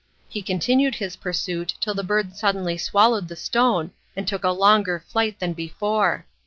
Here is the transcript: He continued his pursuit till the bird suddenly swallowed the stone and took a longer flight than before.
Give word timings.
He 0.27 0.41
continued 0.41 0.95
his 0.95 1.15
pursuit 1.15 1.75
till 1.79 1.93
the 1.93 2.01
bird 2.03 2.35
suddenly 2.35 2.75
swallowed 2.75 3.27
the 3.27 3.35
stone 3.35 3.91
and 4.15 4.27
took 4.27 4.43
a 4.43 4.49
longer 4.49 5.03
flight 5.07 5.37
than 5.39 5.53
before. 5.53 6.25